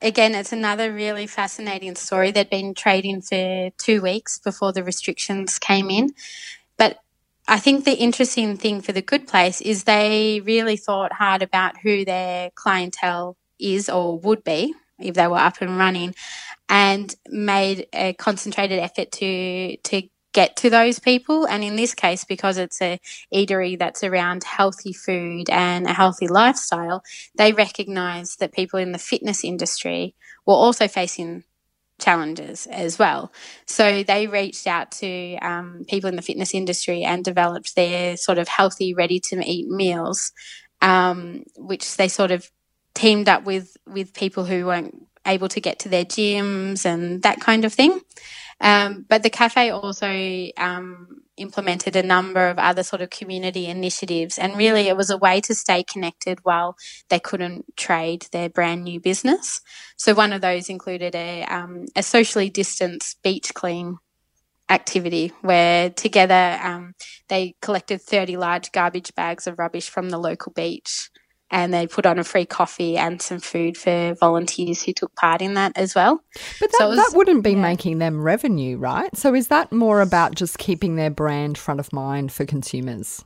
again, 0.00 0.34
it's 0.34 0.52
another 0.52 0.92
really 0.92 1.26
fascinating 1.26 1.94
story. 1.94 2.30
They'd 2.30 2.50
been 2.50 2.74
trading 2.74 3.22
for 3.22 3.70
two 3.78 4.00
weeks 4.00 4.38
before 4.38 4.72
the 4.72 4.84
restrictions 4.84 5.58
came 5.58 5.90
in. 5.90 6.14
I 7.50 7.58
think 7.58 7.86
the 7.86 7.94
interesting 7.94 8.58
thing 8.58 8.82
for 8.82 8.92
the 8.92 9.00
good 9.00 9.26
place 9.26 9.62
is 9.62 9.84
they 9.84 10.42
really 10.44 10.76
thought 10.76 11.14
hard 11.14 11.42
about 11.42 11.78
who 11.78 12.04
their 12.04 12.50
clientele 12.54 13.38
is 13.58 13.88
or 13.88 14.18
would 14.18 14.44
be 14.44 14.74
if 14.98 15.14
they 15.14 15.26
were 15.26 15.38
up 15.38 15.62
and 15.62 15.78
running 15.78 16.14
and 16.68 17.14
made 17.30 17.86
a 17.94 18.12
concentrated 18.12 18.78
effort 18.78 19.10
to 19.12 19.78
to 19.78 20.02
get 20.34 20.56
to 20.56 20.68
those 20.68 20.98
people. 20.98 21.46
And 21.46 21.64
in 21.64 21.76
this 21.76 21.94
case 21.94 22.24
because 22.24 22.58
it's 22.58 22.82
a 22.82 23.00
eatery 23.34 23.78
that's 23.78 24.04
around 24.04 24.44
healthy 24.44 24.92
food 24.92 25.48
and 25.48 25.86
a 25.86 25.94
healthy 25.94 26.28
lifestyle 26.28 27.02
they 27.38 27.52
recognize 27.54 28.36
that 28.36 28.52
people 28.52 28.78
in 28.78 28.92
the 28.92 28.98
fitness 28.98 29.42
industry 29.42 30.14
were 30.46 30.54
also 30.54 30.86
facing 30.86 31.44
challenges 31.98 32.66
as 32.66 32.98
well. 32.98 33.32
So 33.66 34.02
they 34.02 34.26
reached 34.26 34.66
out 34.66 34.92
to 34.92 35.36
um, 35.38 35.84
people 35.88 36.08
in 36.08 36.16
the 36.16 36.22
fitness 36.22 36.54
industry 36.54 37.02
and 37.02 37.24
developed 37.24 37.74
their 37.74 38.16
sort 38.16 38.38
of 38.38 38.48
healthy, 38.48 38.94
ready 38.94 39.20
to 39.28 39.42
eat 39.44 39.68
meals, 39.68 40.32
um, 40.80 41.44
which 41.56 41.96
they 41.96 42.08
sort 42.08 42.30
of 42.30 42.50
teamed 42.94 43.28
up 43.28 43.44
with 43.44 43.76
with 43.86 44.14
people 44.14 44.44
who 44.44 44.66
weren't 44.66 44.94
able 45.26 45.48
to 45.48 45.60
get 45.60 45.80
to 45.80 45.88
their 45.88 46.04
gyms 46.04 46.84
and 46.84 47.22
that 47.22 47.40
kind 47.40 47.64
of 47.64 47.72
thing. 47.72 48.00
Um, 48.60 49.04
but 49.08 49.22
the 49.22 49.30
cafe 49.30 49.70
also 49.70 50.50
um, 50.56 51.22
implemented 51.36 51.94
a 51.94 52.02
number 52.02 52.48
of 52.48 52.58
other 52.58 52.82
sort 52.82 53.02
of 53.02 53.10
community 53.10 53.66
initiatives, 53.66 54.36
and 54.38 54.56
really 54.56 54.88
it 54.88 54.96
was 54.96 55.10
a 55.10 55.16
way 55.16 55.40
to 55.42 55.54
stay 55.54 55.84
connected 55.84 56.40
while 56.42 56.76
they 57.08 57.20
couldn't 57.20 57.76
trade 57.76 58.26
their 58.32 58.48
brand 58.48 58.84
new 58.84 59.00
business. 59.00 59.60
So 59.96 60.14
one 60.14 60.32
of 60.32 60.40
those 60.40 60.68
included 60.68 61.14
a, 61.14 61.44
um, 61.44 61.86
a 61.94 62.02
socially 62.02 62.50
distanced 62.50 63.22
beach 63.22 63.54
clean 63.54 63.98
activity 64.68 65.32
where 65.40 65.90
together 65.90 66.58
um, 66.62 66.94
they 67.28 67.54
collected 67.62 68.02
30 68.02 68.36
large 68.36 68.72
garbage 68.72 69.14
bags 69.14 69.46
of 69.46 69.58
rubbish 69.58 69.88
from 69.88 70.10
the 70.10 70.18
local 70.18 70.52
beach 70.52 71.10
and 71.50 71.72
they 71.72 71.86
put 71.86 72.06
on 72.06 72.18
a 72.18 72.24
free 72.24 72.44
coffee 72.44 72.96
and 72.96 73.22
some 73.22 73.40
food 73.40 73.76
for 73.76 74.14
volunteers 74.14 74.82
who 74.82 74.92
took 74.92 75.14
part 75.14 75.40
in 75.40 75.54
that 75.54 75.72
as 75.76 75.94
well. 75.94 76.22
But 76.60 76.70
that, 76.72 76.78
so 76.78 76.88
was, 76.88 76.96
that 76.98 77.16
wouldn't 77.16 77.42
be 77.42 77.52
yeah. 77.52 77.62
making 77.62 77.98
them 77.98 78.22
revenue, 78.22 78.76
right? 78.76 79.14
So 79.16 79.34
is 79.34 79.48
that 79.48 79.72
more 79.72 80.00
about 80.00 80.34
just 80.34 80.58
keeping 80.58 80.96
their 80.96 81.10
brand 81.10 81.56
front 81.56 81.80
of 81.80 81.92
mind 81.92 82.32
for 82.32 82.44
consumers? 82.44 83.24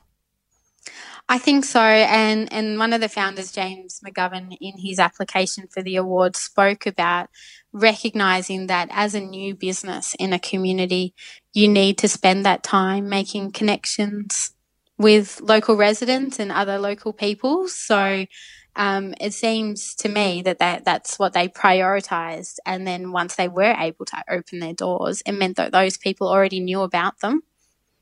I 1.29 1.37
think 1.37 1.63
so. 1.63 1.79
And, 1.81 2.51
and 2.51 2.77
one 2.77 2.91
of 2.91 3.01
the 3.01 3.07
founders, 3.07 3.51
James 3.51 4.01
McGovern, 4.05 4.57
in 4.59 4.77
his 4.77 4.99
application 4.99 5.67
for 5.67 5.81
the 5.81 5.95
award, 5.95 6.35
spoke 6.35 6.85
about 6.85 7.29
recognizing 7.71 8.67
that 8.67 8.89
as 8.91 9.15
a 9.15 9.21
new 9.21 9.55
business 9.55 10.15
in 10.19 10.33
a 10.33 10.39
community, 10.39 11.13
you 11.53 11.67
need 11.69 11.97
to 11.99 12.09
spend 12.09 12.45
that 12.45 12.61
time 12.61 13.07
making 13.07 13.51
connections 13.51 14.53
with 14.97 15.41
local 15.41 15.75
residents 15.75 16.39
and 16.39 16.51
other 16.51 16.77
local 16.77 17.13
people. 17.13 17.67
So 17.67 18.25
um, 18.75 19.13
it 19.19 19.33
seems 19.33 19.95
to 19.95 20.09
me 20.09 20.41
that, 20.43 20.59
that 20.59 20.85
that's 20.85 21.19
what 21.19 21.33
they 21.33 21.47
prioritized. 21.47 22.57
And 22.65 22.87
then 22.87 23.11
once 23.11 23.35
they 23.35 23.47
were 23.47 23.75
able 23.77 24.05
to 24.05 24.23
open 24.29 24.59
their 24.59 24.73
doors, 24.73 25.21
it 25.25 25.33
meant 25.33 25.57
that 25.57 25.71
those 25.71 25.97
people 25.97 26.27
already 26.27 26.59
knew 26.59 26.81
about 26.81 27.19
them 27.19 27.43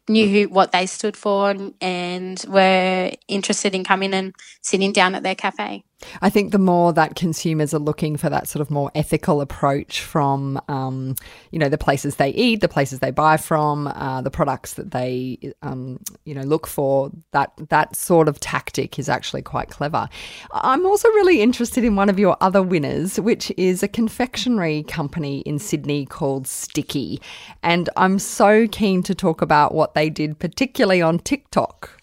knew 0.10 0.28
who, 0.28 0.50
what 0.50 0.72
they 0.72 0.86
stood 0.86 1.16
for 1.16 1.56
and 1.80 2.46
were 2.48 3.12
interested 3.28 3.74
in 3.74 3.84
coming 3.84 4.14
and 4.14 4.36
sitting 4.62 4.92
down 4.92 5.16
at 5.16 5.24
their 5.24 5.36
cafe. 5.36 5.84
I 6.22 6.30
think 6.30 6.52
the 6.52 6.60
more 6.60 6.94
that 6.94 7.16
consumers 7.16 7.74
are 7.74 7.80
looking 7.80 8.18
for 8.18 8.30
that 8.30 8.48
sort 8.48 8.62
of 8.62 8.72
more 8.72 8.92
ethical 8.96 9.42
approach 9.42 10.02
from, 10.02 10.60
um, 10.68 11.16
you 11.52 11.60
know, 11.60 11.70
the 11.70 11.78
places 11.78 12.16
they 12.16 12.30
eat, 12.30 12.62
the 12.62 12.68
places 12.68 13.00
they 13.00 13.12
buy 13.12 13.38
from, 13.38 13.88
uh, 13.88 14.22
the 14.22 14.32
products 14.32 14.74
that 14.76 14.92
they, 14.92 15.38
um, 15.62 16.00
you 16.26 16.34
know, 16.34 16.44
look 16.44 16.68
for, 16.68 17.12
that 17.32 17.52
that 17.70 17.96
sort 17.96 18.28
of 18.28 18.40
tactic 18.40 19.00
is 19.00 19.10
actually 19.10 19.42
quite 19.42 19.70
clever. 19.70 20.08
I'm 20.52 20.86
also 20.86 21.08
really 21.10 21.42
interested 21.42 21.84
in 21.84 21.96
one 21.96 22.10
of 22.10 22.20
your 22.20 22.38
other 22.42 22.62
winners, 22.62 23.20
which 23.20 23.52
is 23.58 23.84
a 23.84 23.88
confectionery 23.88 24.84
company 24.84 25.40
in 25.42 25.60
Sydney 25.60 26.06
called 26.06 26.48
Sticky, 26.48 27.22
and 27.64 27.90
I'm 27.96 28.20
so 28.20 28.68
keen 28.68 29.04
to 29.04 29.16
talk 29.16 29.42
about 29.42 29.74
what 29.74 29.94
they 29.94 30.10
did, 30.10 30.40
particularly 30.40 31.02
on 31.02 31.20
TikTok. 31.20 32.02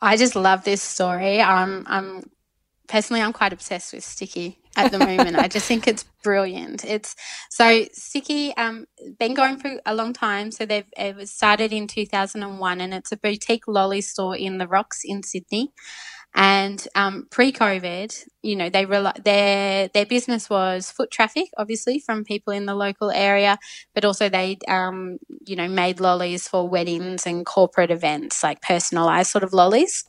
I 0.00 0.16
just 0.16 0.34
love 0.34 0.64
this 0.64 0.82
story. 0.82 1.40
Um, 1.40 1.84
I'm 1.86 2.28
personally, 2.88 3.22
I'm 3.22 3.32
quite 3.32 3.52
obsessed 3.52 3.92
with 3.92 4.04
Sticky 4.04 4.58
at 4.76 4.90
the 4.90 4.98
moment. 4.98 5.36
I 5.36 5.48
just 5.48 5.66
think 5.66 5.86
it's 5.86 6.04
brilliant. 6.22 6.84
It's 6.84 7.14
so 7.50 7.84
Sticky, 7.92 8.56
um, 8.56 8.86
been 9.18 9.34
going 9.34 9.58
for 9.58 9.80
a 9.84 9.94
long 9.94 10.12
time. 10.12 10.50
So 10.50 10.66
they've 10.66 10.86
it 10.96 11.16
was 11.16 11.30
started 11.30 11.72
in 11.72 11.86
2001, 11.86 12.80
and 12.80 12.94
it's 12.94 13.12
a 13.12 13.16
boutique 13.16 13.68
lolly 13.68 14.00
store 14.00 14.36
in 14.36 14.58
the 14.58 14.66
Rocks 14.66 15.02
in 15.04 15.22
Sydney. 15.22 15.72
And 16.34 16.86
um, 16.94 17.26
pre-COVID, 17.30 18.24
you 18.42 18.56
know, 18.56 18.70
they 18.70 18.86
rel- 18.86 19.12
their 19.22 19.88
their 19.88 20.06
business 20.06 20.48
was 20.48 20.90
foot 20.90 21.10
traffic, 21.10 21.50
obviously 21.58 21.98
from 21.98 22.24
people 22.24 22.54
in 22.54 22.64
the 22.64 22.74
local 22.74 23.10
area, 23.10 23.58
but 23.94 24.06
also 24.06 24.30
they, 24.30 24.56
um, 24.66 25.18
you 25.44 25.56
know, 25.56 25.68
made 25.68 26.00
lollies 26.00 26.48
for 26.48 26.66
weddings 26.66 27.26
and 27.26 27.44
corporate 27.44 27.90
events, 27.90 28.42
like 28.42 28.62
personalized 28.62 29.30
sort 29.30 29.44
of 29.44 29.52
lollies. 29.52 30.04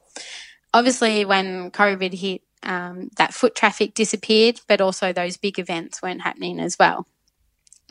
Obviously, 0.74 1.26
when 1.26 1.72
COVID 1.72 2.14
hit, 2.14 2.42
um, 2.64 3.10
that 3.18 3.34
foot 3.34 3.56
traffic 3.56 3.94
disappeared, 3.94 4.62
but 4.68 4.82
also 4.82 5.14
those 5.14 5.38
big 5.38 5.60
events 5.60 6.02
weren't 6.02 6.22
happening 6.22 6.60
as 6.60 6.78
well. 6.80 7.08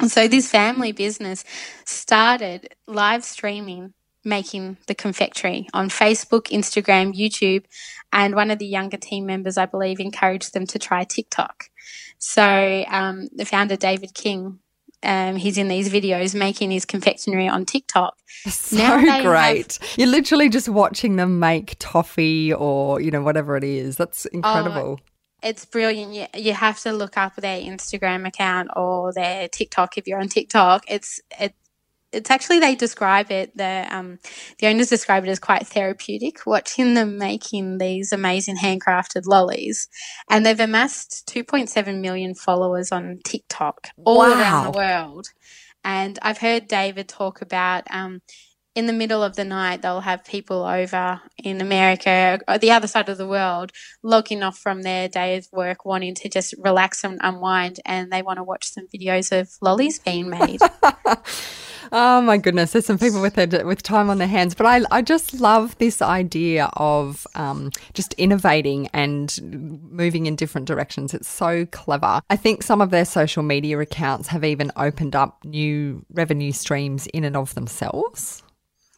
And 0.01 0.11
so 0.11 0.27
this 0.27 0.51
family 0.51 0.93
business 0.93 1.45
started 1.85 2.75
live 2.87 3.25
streaming 3.25 3.95
making 4.25 4.77
the 4.87 4.95
confectionery 4.95 5.69
on 5.75 5.89
Facebook, 5.89 6.45
Instagram, 6.45 7.15
YouTube, 7.15 7.65
and 8.13 8.35
one 8.35 8.51
of 8.51 8.59
the 8.59 8.67
younger 8.67 8.97
team 8.97 9.27
members, 9.27 9.59
I 9.59 9.67
believe, 9.67 10.01
encouraged 10.01 10.55
them 10.55 10.67
to 10.67 10.79
try 10.79 11.05
TikTok. 11.05 11.71
So 12.19 12.85
um, 12.89 13.29
the 13.35 13.45
founder, 13.45 13.77
David 13.77 14.15
King, 14.15 14.61
um, 15.03 15.37
he's 15.37 15.59
in 15.59 15.69
these 15.69 15.89
videos 15.89 16.35
making 16.35 16.71
his 16.71 16.85
confectionery 16.85 17.49
on 17.49 17.65
TikTok. 17.65 18.17
So 18.49 18.77
great. 19.23 19.79
Have, 19.79 19.99
You're 19.99 20.09
literally 20.09 20.49
just 20.49 20.69
watching 20.69 21.17
them 21.17 21.39
make 21.39 21.77
toffee 21.79 22.53
or, 22.53 23.01
you 23.01 23.11
know, 23.11 23.23
whatever 23.23 23.57
it 23.57 23.65
is. 23.65 23.97
That's 23.97 24.27
incredible. 24.27 24.99
Oh, 25.01 25.05
it's 25.43 25.65
brilliant. 25.65 26.13
You, 26.13 26.27
you 26.41 26.53
have 26.53 26.81
to 26.81 26.93
look 26.93 27.17
up 27.17 27.37
their 27.37 27.61
Instagram 27.61 28.27
account 28.27 28.71
or 28.77 29.13
their 29.13 29.49
TikTok 29.49 29.99
if 29.99 30.07
you're 30.07 30.21
on 30.21 30.29
TikTok. 30.29 30.85
It's 30.89 31.21
it, 31.39 31.55
it's 32.13 32.31
actually 32.31 32.59
they 32.59 32.75
describe 32.75 33.31
it 33.31 33.57
the 33.57 33.87
um, 33.91 34.19
the 34.59 34.67
owners 34.67 34.89
describe 34.89 35.25
it 35.25 35.31
as 35.31 35.39
quite 35.39 35.67
therapeutic 35.67 36.47
watching 36.47 36.95
them 36.95 37.19
making 37.19 37.79
these 37.79 38.13
amazing 38.13 38.57
handcrafted 38.57 39.27
lollies 39.27 39.89
and 40.31 40.45
they've 40.45 40.61
amassed 40.61 41.29
2.7 41.33 42.01
million 42.01 42.35
followers 42.35 42.93
on 42.93 43.19
tiktok 43.25 43.89
all 44.05 44.19
wow. 44.19 44.39
around 44.39 44.65
the 44.65 44.79
world 44.79 45.29
and 45.85 46.19
i've 46.23 46.39
heard 46.39 46.69
david 46.69 47.09
talk 47.09 47.41
about 47.41 47.85
um, 47.91 48.21
in 48.75 48.87
the 48.87 48.93
middle 48.93 49.23
of 49.23 49.37
the 49.37 49.45
night, 49.45 49.83
they'll 49.83 50.01
have 50.01 50.25
people 50.25 50.63
over 50.65 51.21
in 51.43 51.61
America 51.61 52.41
or 52.49 52.59
the 52.59 52.71
other 52.71 52.87
side 52.87 53.09
of 53.09 53.19
the 53.19 53.27
world 53.27 53.73
logging 54.03 54.43
off 54.43 54.59
from 54.59 54.83
their 54.83 55.09
day 55.09 55.37
of 55.37 55.47
work, 55.53 55.85
wanting 55.85 56.15
to 56.17 56.29
just 56.29 56.55
relax 56.59 57.05
and 57.05 57.19
unwind, 57.23 57.81
and 57.85 58.11
they 58.11 58.23
want 58.23 58.39
to 58.39 58.45
watch 58.45 58.71
some 58.71 58.87
videos 58.89 59.39
of 59.39 59.51
lollies 59.61 59.99
being 59.99 60.29
made. 60.31 60.61
Oh 61.95 62.23
my 62.23 62.39
goodness, 62.39 62.73
there's 62.73 62.87
some 62.87 62.99
people 62.99 63.21
with 63.21 63.37
it, 63.37 63.67
with 63.67 63.83
time 63.83 64.09
on 64.09 64.17
their 64.17 64.27
hands, 64.27 64.55
but 64.55 64.65
I 64.65 64.81
I 64.91 65.03
just 65.03 65.35
love 65.35 65.77
this 65.77 66.01
idea 66.01 66.71
of 66.73 67.27
um, 67.35 67.71
just 67.93 68.15
innovating 68.15 68.89
and 68.95 69.39
moving 69.91 70.25
in 70.25 70.35
different 70.35 70.67
directions. 70.67 71.13
It's 71.13 71.29
so 71.29 71.67
clever. 71.67 72.23
I 72.31 72.37
think 72.37 72.63
some 72.63 72.81
of 72.81 72.89
their 72.89 73.05
social 73.05 73.43
media 73.43 73.79
accounts 73.79 74.29
have 74.29 74.43
even 74.43 74.73
opened 74.75 75.15
up 75.15 75.45
new 75.45 76.03
revenue 76.11 76.53
streams 76.53 77.07
in 77.09 77.25
and 77.25 77.37
of 77.37 77.55
themselves. 77.55 78.43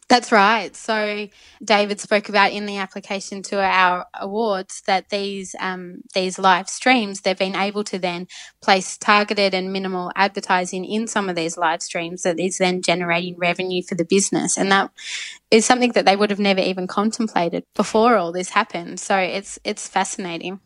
That's 0.07 0.31
right. 0.31 0.75
So 0.75 1.29
David 1.63 1.99
spoke 1.99 2.29
about 2.29 2.51
in 2.51 2.67
the 2.67 2.77
application 2.77 3.41
to 3.43 3.59
our 3.59 4.05
awards 4.13 4.83
that 4.85 5.09
these 5.09 5.55
um, 5.59 6.01
these 6.13 6.37
live 6.37 6.69
streams 6.69 7.21
they've 7.21 7.37
been 7.37 7.55
able 7.55 7.83
to 7.85 7.97
then 7.97 8.27
place 8.61 8.97
targeted 8.99 9.55
and 9.55 9.73
minimal 9.73 10.11
advertising 10.15 10.85
in 10.85 11.07
some 11.07 11.27
of 11.27 11.35
these 11.35 11.57
live 11.57 11.81
streams 11.81 12.21
that 12.21 12.39
is 12.39 12.59
then 12.59 12.83
generating 12.83 13.35
revenue 13.37 13.81
for 13.81 13.95
the 13.95 14.05
business, 14.05 14.59
and 14.59 14.71
that 14.71 14.91
is 15.49 15.65
something 15.65 15.93
that 15.93 16.05
they 16.05 16.15
would 16.15 16.29
have 16.29 16.39
never 16.39 16.61
even 16.61 16.85
contemplated 16.85 17.63
before 17.75 18.15
all 18.15 18.31
this 18.31 18.49
happened. 18.49 18.99
So 18.99 19.17
it's 19.17 19.57
it's 19.63 19.87
fascinating. 19.87 20.59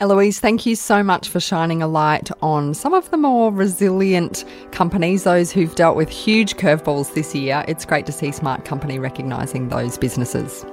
Eloise, 0.00 0.40
thank 0.40 0.64
you 0.64 0.76
so 0.76 1.02
much 1.02 1.28
for 1.28 1.40
shining 1.40 1.82
a 1.82 1.86
light 1.86 2.30
on 2.40 2.72
some 2.72 2.94
of 2.94 3.10
the 3.10 3.18
more 3.18 3.52
resilient 3.52 4.46
companies, 4.70 5.24
those 5.24 5.52
who've 5.52 5.74
dealt 5.74 5.94
with 5.94 6.08
huge 6.08 6.56
curveballs 6.56 7.12
this 7.12 7.34
year. 7.34 7.66
It's 7.68 7.84
great 7.84 8.06
to 8.06 8.12
see 8.12 8.32
Smart 8.32 8.64
Company 8.64 8.98
recognising 8.98 9.68
those 9.68 9.98
businesses. 9.98 10.64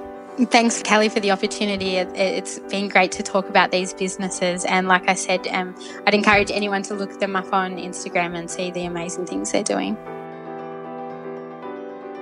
Thanks, 0.46 0.82
Kelly, 0.82 1.10
for 1.10 1.20
the 1.20 1.30
opportunity. 1.30 1.96
It's 1.96 2.58
been 2.70 2.88
great 2.88 3.12
to 3.12 3.22
talk 3.22 3.50
about 3.50 3.70
these 3.70 3.92
businesses. 3.92 4.64
And 4.64 4.88
like 4.88 5.10
I 5.10 5.14
said, 5.14 5.46
um, 5.48 5.74
I'd 6.06 6.14
encourage 6.14 6.50
anyone 6.50 6.82
to 6.84 6.94
look 6.94 7.20
them 7.20 7.36
up 7.36 7.52
on 7.52 7.76
Instagram 7.76 8.34
and 8.34 8.50
see 8.50 8.70
the 8.70 8.86
amazing 8.86 9.26
things 9.26 9.52
they're 9.52 9.62
doing. 9.62 9.98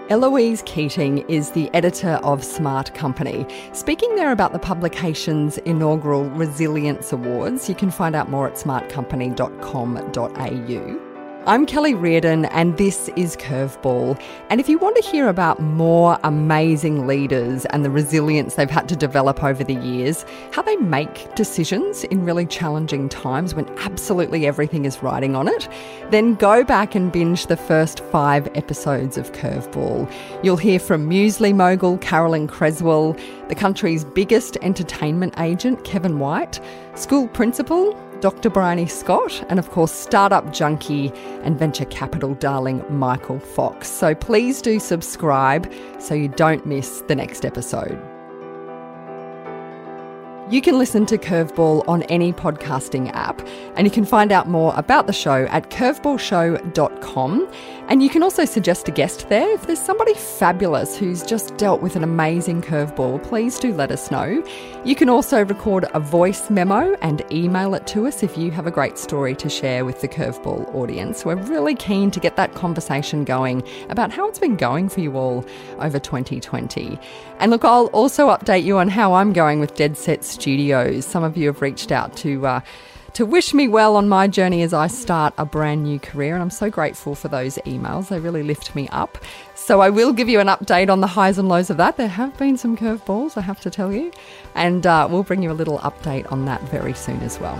Eloise 0.08 0.62
Keating 0.66 1.28
is 1.28 1.50
the 1.50 1.68
editor 1.74 2.20
of 2.22 2.44
Smart 2.44 2.94
Company. 2.94 3.44
Speaking 3.72 4.14
there 4.14 4.30
about 4.30 4.52
the 4.52 4.58
publication's 4.60 5.58
inaugural 5.58 6.30
Resilience 6.30 7.12
Awards, 7.12 7.68
you 7.68 7.74
can 7.74 7.90
find 7.90 8.14
out 8.14 8.30
more 8.30 8.46
at 8.46 8.54
smartcompany.com.au. 8.54 11.05
I'm 11.48 11.64
Kelly 11.64 11.94
Reardon, 11.94 12.46
and 12.46 12.76
this 12.76 13.08
is 13.14 13.36
Curveball. 13.36 14.20
And 14.50 14.58
if 14.58 14.68
you 14.68 14.78
want 14.78 14.96
to 14.96 15.02
hear 15.02 15.28
about 15.28 15.60
more 15.60 16.18
amazing 16.24 17.06
leaders 17.06 17.64
and 17.66 17.84
the 17.84 17.90
resilience 17.90 18.56
they've 18.56 18.68
had 18.68 18.88
to 18.88 18.96
develop 18.96 19.44
over 19.44 19.62
the 19.62 19.76
years, 19.76 20.24
how 20.50 20.62
they 20.62 20.74
make 20.74 21.32
decisions 21.36 22.02
in 22.02 22.24
really 22.24 22.46
challenging 22.46 23.08
times 23.08 23.54
when 23.54 23.68
absolutely 23.78 24.44
everything 24.44 24.86
is 24.86 25.04
riding 25.04 25.36
on 25.36 25.46
it, 25.46 25.68
then 26.10 26.34
go 26.34 26.64
back 26.64 26.96
and 26.96 27.12
binge 27.12 27.46
the 27.46 27.56
first 27.56 28.00
five 28.06 28.48
episodes 28.56 29.16
of 29.16 29.30
Curveball. 29.30 30.12
You'll 30.42 30.56
hear 30.56 30.80
from 30.80 31.08
muesli 31.08 31.54
mogul 31.54 31.98
Carolyn 31.98 32.48
Creswell, 32.48 33.16
the 33.46 33.54
country's 33.54 34.04
biggest 34.04 34.56
entertainment 34.62 35.38
agent, 35.38 35.84
Kevin 35.84 36.18
White, 36.18 36.58
school 36.96 37.28
principal, 37.28 37.96
Dr. 38.26 38.50
Bryony 38.50 38.88
Scott, 38.88 39.44
and 39.48 39.56
of 39.60 39.70
course, 39.70 39.92
startup 39.92 40.52
junkie 40.52 41.12
and 41.44 41.56
venture 41.56 41.84
capital 41.84 42.34
darling 42.34 42.84
Michael 42.90 43.38
Fox. 43.38 43.86
So 43.86 44.16
please 44.16 44.60
do 44.60 44.80
subscribe 44.80 45.72
so 46.00 46.16
you 46.16 46.26
don't 46.26 46.66
miss 46.66 47.02
the 47.02 47.14
next 47.14 47.44
episode. 47.44 48.15
You 50.48 50.62
can 50.62 50.78
listen 50.78 51.06
to 51.06 51.18
Curveball 51.18 51.88
on 51.88 52.04
any 52.04 52.32
podcasting 52.32 53.12
app, 53.12 53.44
and 53.74 53.84
you 53.84 53.90
can 53.90 54.04
find 54.04 54.30
out 54.30 54.48
more 54.48 54.72
about 54.76 55.08
the 55.08 55.12
show 55.12 55.46
at 55.46 55.70
curveballshow.com. 55.70 57.50
And 57.88 58.02
you 58.02 58.08
can 58.08 58.22
also 58.22 58.44
suggest 58.44 58.88
a 58.88 58.90
guest 58.92 59.28
there. 59.28 59.52
If 59.54 59.66
there's 59.66 59.80
somebody 59.80 60.14
fabulous 60.14 60.96
who's 60.96 61.22
just 61.22 61.56
dealt 61.56 61.82
with 61.82 61.94
an 61.94 62.02
amazing 62.02 62.62
curveball, 62.62 63.22
please 63.22 63.58
do 63.58 63.72
let 63.72 63.90
us 63.92 64.10
know. 64.10 64.44
You 64.84 64.94
can 64.94 65.08
also 65.08 65.44
record 65.44 65.84
a 65.94 66.00
voice 66.00 66.50
memo 66.50 66.96
and 67.00 67.22
email 67.32 67.74
it 67.74 67.86
to 67.88 68.06
us 68.06 68.22
if 68.24 68.36
you 68.38 68.50
have 68.52 68.66
a 68.66 68.72
great 68.72 68.98
story 68.98 69.34
to 69.36 69.48
share 69.48 69.84
with 69.84 70.00
the 70.00 70.08
curveball 70.08 70.72
audience. 70.74 71.24
We're 71.24 71.36
really 71.36 71.74
keen 71.76 72.10
to 72.12 72.20
get 72.20 72.36
that 72.36 72.54
conversation 72.54 73.24
going 73.24 73.62
about 73.88 74.12
how 74.12 74.28
it's 74.28 74.40
been 74.40 74.56
going 74.56 74.88
for 74.88 75.00
you 75.00 75.16
all 75.16 75.44
over 75.78 75.98
2020. 75.98 76.98
And 77.38 77.50
look, 77.50 77.64
I'll 77.64 77.86
also 77.86 78.28
update 78.28 78.64
you 78.64 78.78
on 78.78 78.88
how 78.88 79.14
I'm 79.14 79.32
going 79.32 79.60
with 79.60 79.74
Dead 79.74 79.96
Set 79.96 80.24
Studios. 80.40 81.04
Some 81.04 81.24
of 81.24 81.36
you 81.36 81.48
have 81.48 81.62
reached 81.62 81.90
out 81.90 82.16
to. 82.18 82.46
Uh, 82.46 82.60
to 83.14 83.24
wish 83.24 83.54
me 83.54 83.66
well 83.66 83.96
on 83.96 84.10
my 84.10 84.28
journey 84.28 84.60
as 84.60 84.74
I 84.74 84.88
start 84.88 85.32
a 85.38 85.46
brand 85.46 85.84
new 85.84 85.98
career. 85.98 86.34
And 86.34 86.42
I'm 86.42 86.50
so 86.50 86.68
grateful 86.68 87.14
for 87.14 87.28
those 87.28 87.56
emails. 87.64 88.08
They 88.08 88.20
really 88.20 88.42
lift 88.42 88.74
me 88.74 88.88
up. 88.88 89.16
So 89.54 89.80
I 89.80 89.88
will 89.88 90.12
give 90.12 90.28
you 90.28 90.38
an 90.38 90.48
update 90.48 90.90
on 90.90 91.00
the 91.00 91.06
highs 91.06 91.38
and 91.38 91.48
lows 91.48 91.70
of 91.70 91.78
that. 91.78 91.96
There 91.96 92.08
have 92.08 92.36
been 92.36 92.58
some 92.58 92.76
curveballs, 92.76 93.38
I 93.38 93.40
have 93.40 93.58
to 93.60 93.70
tell 93.70 93.90
you. 93.90 94.12
And 94.54 94.86
uh, 94.86 95.08
we'll 95.10 95.22
bring 95.22 95.42
you 95.42 95.50
a 95.50 95.56
little 95.56 95.78
update 95.78 96.30
on 96.30 96.44
that 96.44 96.60
very 96.68 96.92
soon 96.92 97.22
as 97.22 97.40
well. 97.40 97.56